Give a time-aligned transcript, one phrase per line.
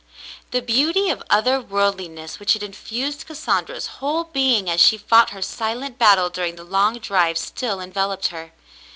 [0.49, 5.43] The beauty of other worldliness which had infused Cassandra's whole being as she fought her
[5.43, 8.51] silent battle during the long drive, still enveloped her.